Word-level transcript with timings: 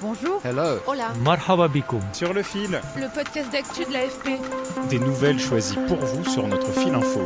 Bonjour. 0.00 0.40
Hello. 0.44 0.78
Hola. 0.86 1.12
Marhaba 1.24 1.68
bikoum. 1.68 2.00
Sur 2.12 2.32
le 2.32 2.42
fil, 2.42 2.80
Le 2.96 3.12
podcast 3.12 3.50
d'actu 3.52 3.84
de 3.84 3.92
l'AFP. 3.92 4.38
des 4.90 4.98
nouvelles 4.98 5.40
choisies 5.40 5.78
pour 5.88 5.96
vous 5.98 6.24
sur 6.24 6.46
notre 6.46 6.70
fil 6.72 6.94
info. 6.94 7.22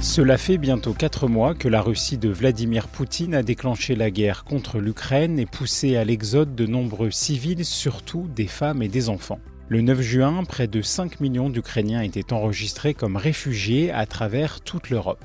Cela 0.00 0.38
fait 0.38 0.58
bientôt 0.58 0.94
quatre 0.94 1.26
mois 1.28 1.54
que 1.54 1.68
la 1.68 1.82
Russie 1.82 2.18
de 2.18 2.28
Vladimir 2.28 2.88
Poutine 2.88 3.34
a 3.34 3.42
déclenché 3.42 3.96
la 3.96 4.10
guerre 4.10 4.44
contre 4.44 4.78
l'Ukraine 4.78 5.38
et 5.38 5.46
poussé 5.46 5.96
à 5.96 6.04
l'exode 6.04 6.54
de 6.54 6.66
nombreux 6.66 7.10
civils, 7.10 7.64
surtout 7.64 8.26
des 8.34 8.46
femmes 8.46 8.82
et 8.82 8.88
des 8.88 9.08
enfants. 9.08 9.40
Le 9.70 9.82
9 9.82 10.00
juin, 10.00 10.44
près 10.44 10.66
de 10.66 10.80
5 10.80 11.20
millions 11.20 11.50
d'Ukrainiens 11.50 12.00
étaient 12.00 12.32
enregistrés 12.32 12.94
comme 12.94 13.16
réfugiés 13.16 13.92
à 13.92 14.06
travers 14.06 14.62
toute 14.62 14.88
l'Europe. 14.88 15.22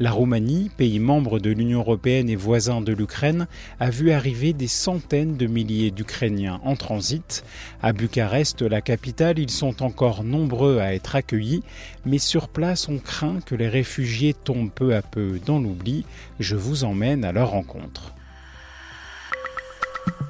La 0.00 0.12
Roumanie, 0.12 0.70
pays 0.74 0.98
membre 0.98 1.40
de 1.40 1.50
l'Union 1.50 1.80
européenne 1.80 2.30
et 2.30 2.36
voisin 2.36 2.80
de 2.80 2.94
l'Ukraine, 2.94 3.46
a 3.78 3.90
vu 3.90 4.12
arriver 4.12 4.54
des 4.54 4.66
centaines 4.66 5.36
de 5.36 5.46
milliers 5.46 5.90
d'Ukrainiens 5.90 6.58
en 6.64 6.74
transit. 6.74 7.44
À 7.82 7.92
Bucarest, 7.92 8.62
la 8.62 8.80
capitale, 8.80 9.38
ils 9.38 9.50
sont 9.50 9.82
encore 9.82 10.24
nombreux 10.24 10.78
à 10.78 10.94
être 10.94 11.14
accueillis, 11.14 11.62
mais 12.06 12.18
sur 12.18 12.48
place, 12.48 12.88
on 12.88 12.96
craint 12.96 13.40
que 13.44 13.54
les 13.54 13.68
réfugiés 13.68 14.32
tombent 14.32 14.72
peu 14.72 14.94
à 14.94 15.02
peu 15.02 15.38
dans 15.44 15.58
l'oubli. 15.58 16.06
Je 16.40 16.56
vous 16.56 16.84
emmène 16.84 17.26
à 17.26 17.32
leur 17.32 17.50
rencontre. 17.50 18.14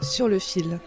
Sur 0.03 0.27
le 0.27 0.41
fil. 0.41 0.81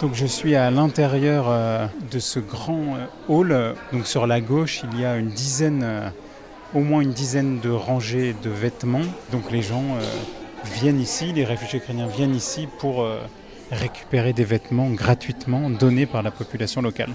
Donc 0.00 0.12
je 0.14 0.26
suis 0.26 0.54
à 0.56 0.70
l'intérieur 0.70 1.46
euh, 1.48 1.86
de 2.10 2.18
ce 2.18 2.38
grand 2.38 2.96
euh, 2.96 3.06
hall. 3.28 3.74
Donc 3.92 4.06
sur 4.06 4.26
la 4.26 4.42
gauche, 4.42 4.82
il 4.92 5.00
y 5.00 5.06
a 5.06 5.16
une 5.16 5.30
dizaine, 5.30 5.82
euh, 5.82 6.08
au 6.74 6.80
moins 6.80 7.00
une 7.00 7.12
dizaine 7.12 7.60
de 7.60 7.70
rangées 7.70 8.34
de 8.42 8.50
vêtements. 8.50 9.06
Donc 9.32 9.50
les 9.50 9.62
gens 9.62 9.84
viennent 10.64 11.00
ici, 11.00 11.32
les 11.32 11.44
réfugiés 11.44 11.78
ukrainiens 11.78 12.08
viennent 12.08 12.34
ici 12.34 12.68
pour 12.78 13.06
récupérer 13.70 14.32
des 14.32 14.44
vêtements 14.44 14.90
gratuitement 14.90 15.70
donnés 15.70 16.06
par 16.06 16.22
la 16.22 16.30
population 16.30 16.82
locale. 16.82 17.10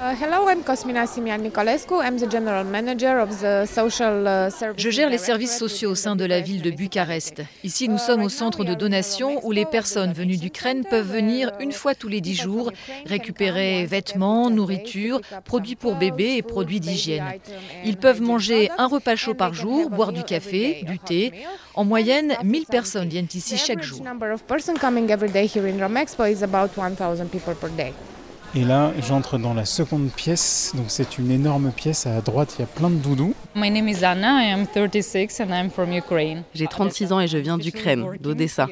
Hello, 0.00 0.48
I'm 0.48 0.62
Cosmina 0.62 1.06
Simian 1.06 1.38
Nicolescu. 1.38 2.00
I'm 2.02 2.18
the 2.18 2.26
general 2.26 2.64
manager 2.64 3.18
of 3.18 3.30
the 3.40 3.66
social 3.66 4.50
services 4.50 4.82
Je 4.82 4.90
gère 4.90 5.08
les 5.08 5.18
services 5.18 5.56
sociaux 5.56 5.90
au 5.90 5.94
sein 5.94 6.16
de 6.16 6.24
la 6.24 6.40
ville 6.40 6.62
de 6.62 6.70
Bucarest. 6.70 7.42
Ici, 7.64 7.88
nous 7.88 7.98
sommes 7.98 8.22
au 8.22 8.28
centre 8.28 8.64
de 8.64 8.74
donation 8.74 9.40
où 9.44 9.52
les 9.52 9.64
personnes 9.64 10.12
venues 10.12 10.36
d'Ukraine 10.36 10.84
peuvent 10.84 11.10
venir 11.10 11.52
une 11.60 11.72
fois 11.72 11.94
tous 11.94 12.08
les 12.08 12.20
dix 12.20 12.34
jours 12.34 12.72
récupérer 13.06 13.86
vêtements, 13.86 14.50
nourriture, 14.50 15.20
produits 15.44 15.76
pour 15.76 15.94
bébés 15.94 16.36
et 16.36 16.42
produits 16.42 16.80
d'hygiène. 16.80 17.24
Ils 17.84 17.96
peuvent 17.96 18.22
manger 18.22 18.70
un 18.78 18.86
repas 18.86 19.16
chaud 19.16 19.34
par 19.34 19.54
jour, 19.54 19.90
boire 19.90 20.12
du 20.12 20.24
café, 20.24 20.82
du 20.82 20.98
thé. 20.98 21.32
En 21.74 21.84
moyenne, 21.84 22.34
1000 22.44 22.66
personnes 22.66 23.08
viennent 23.08 23.28
ici 23.34 23.56
chaque 23.56 23.82
jour. 23.82 24.02
The 28.54 28.60
number 28.60 28.74
of 28.74 28.94
person 28.94 28.96
coming 28.96 28.96
every 28.96 28.96
day 28.96 28.96
here 28.96 28.96
in 28.96 28.96
Romexpo 28.96 28.96
is 28.96 28.96
about 28.96 28.96
1000 28.96 28.96
people 28.96 28.96
per 28.96 28.96
day. 28.96 28.96
Et 28.96 29.00
là, 29.00 29.06
j'entre 29.06 29.38
dans 29.38 29.54
la 29.54 29.64
seconde 29.64 30.10
pièce. 30.10 30.72
Donc 30.74 30.86
c'est 30.88 31.18
une 31.18 31.30
énorme 31.30 31.70
pièce. 31.72 32.06
À 32.06 32.20
droite, 32.20 32.54
il 32.58 32.62
y 32.62 32.64
a 32.64 32.66
plein 32.66 32.90
de 32.90 32.96
doudous. 32.96 33.34
My 33.54 33.70
name 33.70 33.88
is 33.88 34.04
Anna. 34.04 34.40
I 34.42 34.52
am 34.52 34.66
36 34.66 35.40
and 35.40 35.50
I'm 35.50 35.70
from 35.70 35.92
Ukraine. 35.92 36.42
J'ai 36.54 36.66
36 36.66 37.12
ans 37.12 37.20
et 37.20 37.28
je 37.28 37.38
viens 37.38 37.58
d'Ukraine, 37.58 38.16
d'Odessa. 38.20 38.68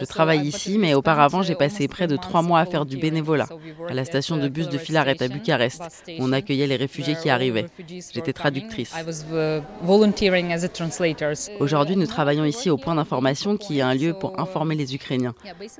Je 0.00 0.04
travaille 0.04 0.46
ici, 0.46 0.78
mais 0.78 0.94
auparavant, 0.94 1.42
j'ai 1.42 1.54
passé 1.54 1.88
près 1.88 2.06
de 2.06 2.16
trois 2.16 2.42
mois 2.42 2.60
à 2.60 2.66
faire 2.66 2.84
du 2.86 2.96
bénévolat 2.96 3.48
à 3.88 3.94
la 3.94 4.04
station 4.04 4.36
de 4.36 4.48
bus 4.48 4.68
de 4.68 4.78
Filaret 4.78 5.22
à 5.22 5.28
Bucarest, 5.28 5.82
où 6.18 6.24
on 6.24 6.32
accueillait 6.32 6.66
les 6.66 6.76
réfugiés 6.76 7.16
qui 7.20 7.30
arrivaient. 7.30 7.66
J'étais 7.88 8.32
traductrice. 8.32 8.92
I 8.96 9.02
was 9.06 9.24
uh, 9.32 9.62
volunteering 9.82 10.52
as 10.52 10.64
a 10.64 10.68
translator. 10.68 11.32
Aujourd'hui, 11.60 11.96
nous 11.96 12.06
travaillons 12.06 12.44
ici 12.44 12.70
au 12.70 12.76
point 12.76 12.94
d'information 12.94 13.56
qui 13.56 13.78
est 13.78 13.82
un 13.82 13.94
lieu 13.94 14.12
pour 14.12 14.38
informer 14.38 14.74
les 14.74 14.94
Ukrainiens. 14.94 15.34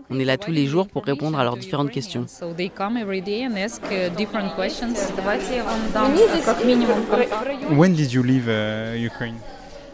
On 0.09 0.19
est 0.19 0.25
là 0.25 0.37
tous 0.37 0.53
les 0.53 0.67
jours 0.67 0.89
pour 0.89 1.05
répondre 1.05 1.39
à 1.39 1.45
leurs 1.45 1.57
différentes 1.57 1.91
questions. 1.91 2.27
So 2.27 2.53
they 2.53 2.71
come 2.71 2.97
every 2.97 3.21
day 3.21 3.47
and 3.47 3.57
ask 3.57 3.83
uh, 3.85 4.09
different 4.17 4.55
questions. 4.57 4.95
When 7.71 7.95
did 7.95 8.13
you 8.13 8.23
leave 8.23 8.49
uh, 8.49 8.97
Ukraine? 8.97 9.37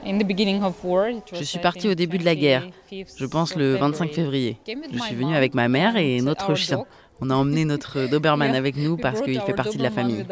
In 0.07 0.19
the 0.19 0.25
beginning 0.25 0.63
of 0.63 0.77
war, 0.85 1.09
it 1.09 1.33
was, 1.33 1.41
Je 1.41 1.45
suis 1.45 1.59
I 1.59 1.63
partie 1.63 1.81
think, 1.81 1.93
au 1.93 1.95
début 1.97 2.19
de 2.19 2.25
la 2.25 2.37
guerre, 2.37 2.63
25th 2.93 3.19
je 3.19 3.27
pense 3.27 3.57
le 3.57 3.75
25 3.75 4.13
février. 4.13 4.57
Je 4.93 4.99
suis 5.01 5.17
venue 5.17 5.35
avec 5.35 5.55
ma 5.55 5.67
mère 5.67 5.97
et 5.97 6.21
notre 6.21 6.55
chien. 6.55 6.85
On 7.21 7.31
a 7.31 7.35
emmené 7.35 7.65
notre 7.65 8.07
Doberman 8.11 8.55
avec 8.55 8.77
nous 8.77 8.97
parce 8.97 9.21
qu'il 9.21 9.41
fait 9.41 9.55
partie 9.55 9.79
de 9.79 9.83
la 9.83 9.91
famille. 9.91 10.25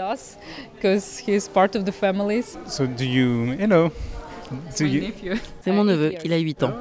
C'est 4.70 5.72
mon 5.72 5.84
neveu, 5.84 6.14
il 6.24 6.32
a 6.32 6.38
8 6.38 6.62
ans. 6.62 6.72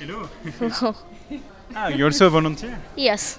Hello. 0.00 0.28
ah, 1.74 1.90
you 1.90 2.04
also 2.04 2.28
volunteer? 2.28 2.70
Yes. 2.98 3.38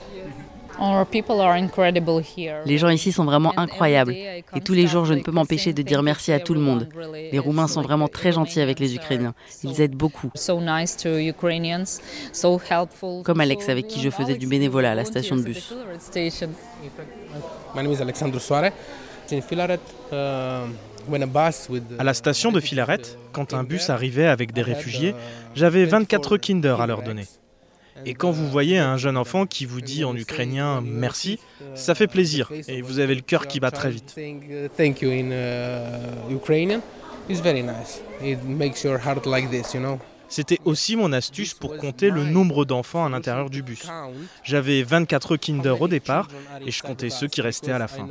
Our 0.80 1.06
people 1.06 1.42
are 1.42 1.54
incredible 1.54 2.22
here. 2.22 2.62
Les 2.66 2.78
gens 2.78 2.90
ici 2.90 3.12
sont 3.12 3.26
vraiment 3.26 3.54
incroyables. 3.58 4.14
Et 4.14 4.62
tous 4.64 4.74
les 4.74 4.88
jours, 4.88 5.06
je 5.06 5.14
ne 5.14 5.22
peux 5.22 5.32
m'empêcher 5.32 5.74
de 5.74 5.82
dire 5.82 6.04
merci 6.04 6.32
à 6.32 6.40
tout 6.40 6.54
le 6.54 6.60
monde. 6.60 6.88
Les 7.32 7.40
Roumains 7.40 7.68
sont 7.68 7.82
vraiment 7.82 8.08
très 8.08 8.32
gentils 8.32 8.62
avec 8.62 8.80
les 8.80 8.96
Ukrainiens. 8.96 9.34
Ils 9.64 9.82
aident 9.82 9.96
beaucoup. 9.96 10.32
so 10.36 10.62
nice 10.62 10.96
to 10.96 11.18
Ukrainians, 11.18 12.00
so 12.32 12.60
helpful. 12.70 13.24
Comme 13.24 13.42
Alex, 13.42 13.70
avec 13.70 13.88
qui 13.88 14.02
je 14.02 14.10
faisais 14.10 14.36
du 14.36 14.48
bénévolat 14.48 14.92
à 14.92 14.96
la 14.96 15.06
station 15.06 15.36
de 15.36 15.42
bus. 15.42 15.68
Filaret 15.68 16.00
station. 16.00 16.50
My 17.76 17.82
name 17.84 17.94
is 17.94 18.02
Alexandru 18.02 18.40
Soare. 18.40 18.72
In 19.32 19.42
Filaret, 19.42 19.80
uh, 20.12 20.68
when 21.08 21.24
a 21.24 21.26
bus 21.26 21.68
with 21.70 21.84
À 22.00 22.04
la 22.04 22.14
station 22.14 22.52
de 22.52 22.60
Filaret, 22.60 23.02
quand 23.34 23.54
un 23.54 23.64
bus 23.64 23.90
arrivait 23.90 24.28
avec 24.28 24.54
des 24.54 24.62
réfugiés, 24.62 25.16
j'avais 25.56 25.86
24 25.86 26.38
Kinder 26.38 26.76
à 26.80 26.88
leur 26.88 27.02
donner. 27.02 27.26
Et 28.06 28.14
quand 28.14 28.32
vous 28.32 28.50
voyez 28.50 28.78
un 28.78 28.98
jeune 28.98 29.18
enfant 29.18 29.46
qui 29.46 29.66
vous 29.66 29.82
dit 29.82 30.04
en 30.04 30.16
ukrainien 30.16 30.82
merci, 30.82 31.40
ça 31.76 31.96
fait 31.96 32.08
plaisir 32.08 32.52
et 32.68 32.82
vous 32.82 33.00
avez 33.00 33.16
le 33.16 33.22
cœur 33.22 33.48
qui 33.48 33.60
bat 33.60 33.72
très 33.72 33.92
vite. 33.92 34.16
Uh. 34.18 34.70
C'était 40.30 40.60
aussi 40.66 40.96
mon 40.96 41.14
astuce 41.14 41.54
pour 41.54 41.78
compter 41.78 42.10
le 42.10 42.24
nombre 42.24 42.66
d'enfants 42.66 43.06
à 43.06 43.10
l'intérieur 43.10 43.50
du 43.50 43.64
bus. 43.64 43.88
J'avais 44.44 44.84
24 44.84 45.38
Kinder 45.38 45.82
au 45.82 45.88
départ 45.88 46.28
et 46.66 46.72
je 46.72 46.84
comptais 46.84 47.10
ceux 47.10 47.28
qui 47.28 47.42
restaient 47.42 47.72
à 47.72 47.80
la 47.80 47.88
fin. 47.88 48.08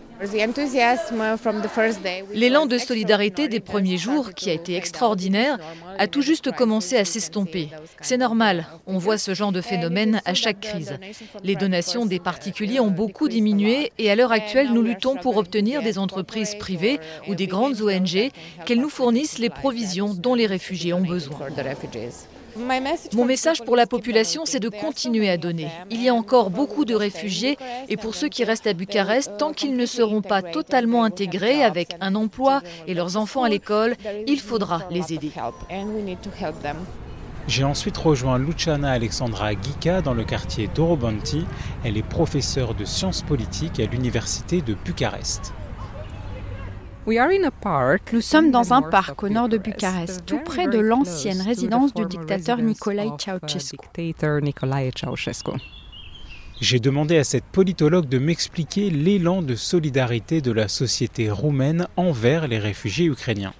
L'élan 2.34 2.66
de 2.66 2.78
solidarité 2.78 3.48
des 3.48 3.60
premiers 3.60 3.98
jours, 3.98 4.34
qui 4.34 4.50
a 4.50 4.54
été 4.54 4.76
extraordinaire, 4.76 5.58
a 5.98 6.08
tout 6.08 6.22
juste 6.22 6.52
commencé 6.52 6.98
à 6.98 7.06
s'estomper. 7.06 7.70
C'est 8.02 8.18
normal, 8.18 8.68
on 8.86 8.98
voit 8.98 9.18
ce 9.18 9.34
genre 9.34 9.54
de 9.54 9.62
phénomène 9.62 10.22
à 10.26 10.34
chaque 10.34 10.60
crise. 10.60 10.98
Les 11.44 11.56
donations 11.56 12.06
des 12.06 12.20
particuliers 12.20 12.80
ont 12.82 12.92
beaucoup 12.92 13.30
diminué 13.30 13.92
et 13.98 14.12
à 14.12 14.16
l'heure 14.16 14.34
actuelle, 14.34 14.72
nous 14.74 14.82
luttons 14.82 15.16
pour 15.16 15.38
obtenir 15.38 15.82
des 15.82 15.98
entreprises 15.98 16.56
privées 16.56 17.00
ou 17.28 17.36
des 17.36 17.48
grandes 17.48 17.82
ONG 17.82 18.32
qu'elles 18.66 18.82
nous 18.82 18.90
fournissent 18.90 19.40
les 19.40 19.50
provisions 19.50 20.14
dont 20.14 20.36
les 20.36 20.48
réfugiés 20.48 20.94
ont 20.94 21.02
besoin. 21.02 21.40
Mon 23.14 23.26
message 23.26 23.64
pour 23.64 23.76
la 23.76 23.88
population, 23.88 24.44
c'est 24.46 24.60
de 24.60 24.70
continuer 24.70 25.30
à 25.30 25.38
donner. 25.38 25.68
Il 25.90 26.02
y 26.02 26.10
a 26.10 26.14
encore 26.14 26.50
beaucoup 26.50 26.86
de 26.86 26.96
réfugiés 26.96 27.58
et 27.88 27.98
pour 27.98 28.16
ceux 28.16 28.30
qui 28.30 28.44
restent 28.44 28.68
à 28.68 28.74
Bucarest, 28.74 29.38
tant 29.38 29.54
qu'ils 29.54 29.76
ne 29.76 29.86
seront 29.86 30.22
pas 30.22 30.42
totalement 30.42 31.04
intégrés 31.04 31.64
avec 31.64 31.96
un 32.02 32.16
emploi 32.16 32.62
et 32.88 32.94
leurs 32.94 33.18
enfants 33.18 33.44
à 33.44 33.50
l'école, 33.50 33.96
il 34.28 34.40
faudra 34.40 34.84
les 34.90 35.14
aider. 35.14 35.32
J'ai 37.48 37.64
ensuite 37.64 37.98
rejoint 37.98 38.38
Luciana 38.38 38.92
Alexandra 38.92 39.54
Gica 39.54 40.02
dans 40.02 40.14
le 40.14 40.24
quartier 40.24 40.68
d'Orobanti. 40.68 41.46
Elle 41.84 41.98
est 41.98 42.08
professeure 42.08 42.76
de 42.76 42.86
sciences 42.86 43.24
politiques 43.24 43.80
à 43.80 43.86
l'université 43.86 44.62
de 44.62 44.76
Bucarest. 44.86 45.54
Nous 48.14 48.22
sommes 48.22 48.52
dans 48.52 48.74
un 48.74 48.84
parc 48.84 49.24
au 49.24 49.30
nord 49.30 49.50
de 49.50 49.58
Bucarest, 49.58 50.26
tout 50.28 50.40
près 50.46 50.68
de 50.68 50.78
l'ancienne 50.78 51.42
résidence 51.42 51.94
du 51.94 52.06
dictateur 52.06 52.60
Nicolae 52.60 53.18
Ceausescu. 53.18 53.78
J'ai 56.62 56.80
demandé 56.80 57.18
à 57.18 57.24
cette 57.24 57.46
politologue 57.46 58.08
de 58.08 58.20
m'expliquer 58.20 58.92
l'élan 58.92 59.42
de 59.42 59.56
solidarité 59.56 60.42
de 60.42 60.52
la 60.52 60.68
société 60.68 61.32
roumaine 61.32 61.88
envers 61.96 62.48
les 62.48 62.60
réfugiés 62.60 63.06
ukrainiens. 63.06 63.54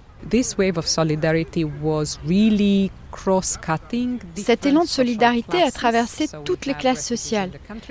Cet 4.36 4.66
élan 4.66 4.84
de 4.84 4.88
solidarité 4.88 5.62
a 5.62 5.70
traversé 5.70 6.28
toutes 6.44 6.66
les 6.66 6.74
classes 6.74 7.06
sociales. 7.06 7.50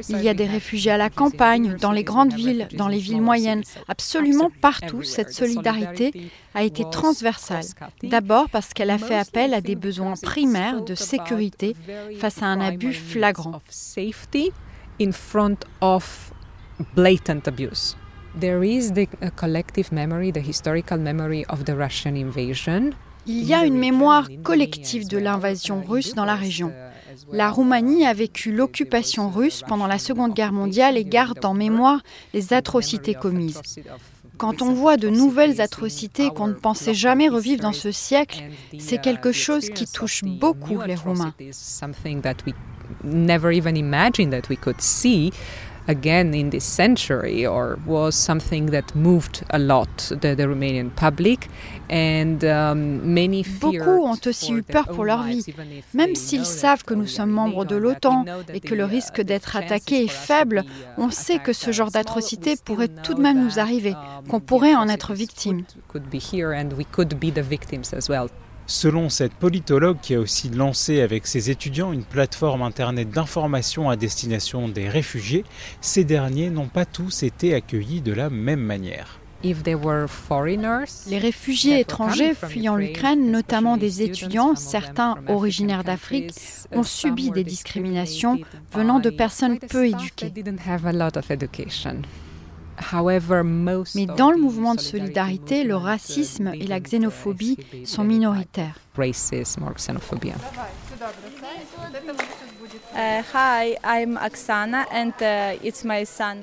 Il 0.10 0.22
y 0.22 0.30
a 0.30 0.34
des 0.34 0.46
réfugiés 0.46 0.92
à 0.92 0.98
la 0.98 1.10
campagne, 1.10 1.76
dans 1.80 1.92
les 1.92 2.04
grandes 2.04 2.34
villes, 2.34 2.68
dans 2.74 2.88
les 2.88 3.00
villes 3.00 3.22
moyennes. 3.22 3.64
Absolument 3.88 4.50
partout, 4.62 5.04
cette 5.04 5.34
solidarité 5.34 6.32
a 6.54 6.64
été 6.64 6.84
transversale. 6.90 7.66
D'abord 8.04 8.50
parce 8.50 8.74
qu'elle 8.74 8.90
a 8.90 8.98
fait 8.98 9.18
appel 9.18 9.54
à 9.54 9.62
des 9.62 9.76
besoins 9.76 10.14
primaires 10.22 10.84
de 10.84 10.96
sécurité 10.96 11.76
face 12.20 12.42
à 12.42 12.46
un 12.46 12.62
abus 12.62 12.94
flagrant. 12.94 13.62
Il 23.28 23.44
y 23.44 23.54
a 23.54 23.66
une 23.66 23.78
mémoire 23.78 24.28
collective 24.44 25.08
de 25.08 25.18
l'invasion 25.18 25.84
russe 25.86 26.16
dans 26.16 26.26
la 26.26 26.36
région. 26.36 26.72
La 27.32 27.50
Roumanie 27.50 28.06
a 28.06 28.14
vécu 28.14 28.52
l'occupation 28.52 29.30
russe 29.30 29.64
pendant 29.68 29.88
la 29.88 30.00
Seconde 30.00 30.34
Guerre 30.34 30.54
mondiale 30.54 30.98
et 30.98 31.06
garde 31.06 31.44
en 31.44 31.54
mémoire 31.54 32.02
les 32.34 32.54
atrocités 32.54 33.14
commises. 33.14 33.62
Quand 34.38 34.62
on 34.62 34.72
voit 34.72 34.96
de 34.96 35.10
nouvelles 35.10 35.60
atrocités 35.60 36.30
qu'on 36.30 36.48
ne 36.48 36.54
pensait 36.54 36.94
jamais 36.94 37.28
revivre 37.28 37.62
dans 37.62 37.74
ce 37.74 37.92
siècle, 37.92 38.42
c'est 38.78 39.02
quelque 39.02 39.34
chose 39.34 39.70
qui 39.70 39.86
touche 39.86 40.24
beaucoup 40.24 40.80
les 40.88 40.96
Roumains. 40.96 41.34
Again 45.90 46.34
in 46.34 46.50
this 46.52 46.64
century 46.64 47.46
or 47.46 47.80
was 47.86 48.16
something 48.16 48.68
that 48.68 48.96
moved 48.96 49.44
a 49.50 49.60
lot 49.60 49.90
the, 50.22 50.36
the 50.36 50.44
Romanian 50.44 50.92
public 50.92 51.50
and 51.90 52.44
um, 52.46 53.02
many 53.04 53.44
Beaucoup 53.60 54.06
ont 54.06 54.28
aussi 54.28 54.54
eu 54.54 54.62
peur 54.62 54.88
pour 54.88 55.04
leur 55.04 55.24
vie, 55.24 55.44
même 55.94 56.16
s'ils 56.16 56.46
savent 56.46 56.84
que 56.84 56.94
nous 56.94 57.08
sommes 57.08 57.32
membres 57.32 57.66
de 57.66 57.76
l'OTAN 57.76 58.26
et 58.54 58.60
que 58.60 58.76
le 58.76 58.86
risque 58.86 59.22
d'être 59.22 59.56
attaqué 59.56 60.04
est 60.04 60.12
faible. 60.12 60.64
On 60.98 61.10
sait 61.10 61.40
que 61.40 61.52
ce 61.52 61.72
genre 61.72 61.90
d'atrocité 61.90 62.56
pourrait 62.64 62.90
tout 63.04 63.16
de 63.16 63.22
même 63.22 63.44
nous 63.44 63.58
arriver, 63.60 63.96
qu'on 64.30 64.40
pourrait 64.40 64.76
en 64.76 64.88
être 64.88 65.14
victime. 65.14 65.64
Selon 68.70 69.10
cette 69.10 69.34
politologue 69.34 69.98
qui 70.00 70.14
a 70.14 70.20
aussi 70.20 70.48
lancé 70.48 71.02
avec 71.02 71.26
ses 71.26 71.50
étudiants 71.50 71.92
une 71.92 72.04
plateforme 72.04 72.62
Internet 72.62 73.10
d'information 73.10 73.90
à 73.90 73.96
destination 73.96 74.70
des 74.70 74.88
réfugiés, 74.88 75.44
ces 75.82 76.04
derniers 76.04 76.52
n'ont 76.52 76.68
pas 76.68 76.86
tous 76.86 77.24
été 77.24 77.56
accueillis 77.56 78.02
de 78.02 78.14
la 78.14 78.30
même 78.30 78.60
manière. 78.60 79.20
Les 79.44 81.18
réfugiés 81.18 81.80
étrangers 81.80 82.36
fuyant 82.36 82.76
l'Ukraine, 82.76 83.32
notamment 83.32 83.76
des 83.76 84.04
étudiants, 84.04 84.56
certains 84.56 85.16
originaires 85.28 85.84
d'Afrique, 85.84 86.36
ont 86.72 86.84
subi 86.84 87.32
des 87.32 87.44
discriminations 87.44 88.40
venant 88.72 89.00
de 89.00 89.10
personnes 89.10 89.58
peu 89.58 89.88
éduquées. 89.88 90.32
Mais 93.96 94.06
dans 94.06 94.32
le 94.32 94.38
mouvement 94.38 94.76
de 94.76 94.80
solidarité, 94.80 95.64
le 95.64 95.76
racisme 95.76 96.52
et 96.54 96.68
la 96.68 96.80
xénophobie 96.80 97.58
sont 97.84 98.04
minoritaires. 98.04 98.80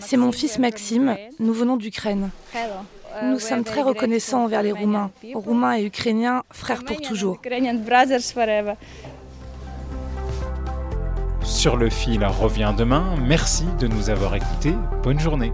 C'est 0.01 0.17
mon 0.17 0.33
fils 0.33 0.59
Maxime, 0.59 1.17
nous 1.39 1.53
venons 1.53 1.77
d'Ukraine. 1.77 2.31
Nous 3.23 3.39
sommes 3.39 3.65
très 3.65 3.83
reconnaissants 3.83 4.45
envers 4.45 4.63
les 4.63 4.73
Roumains. 4.73 5.11
Roumains 5.35 5.77
et 5.77 5.85
Ukrainiens, 5.85 6.43
frères 6.51 6.85
pour 6.85 7.01
toujours. 7.01 7.41
Sur 11.43 11.77
le 11.77 11.89
fil 11.89 12.25
revient 12.25 12.75
demain. 12.77 13.15
Merci 13.23 13.65
de 13.79 13.87
nous 13.87 14.11
avoir 14.11 14.35
écoutés. 14.35 14.75
Bonne 15.03 15.21
journée. 15.21 15.53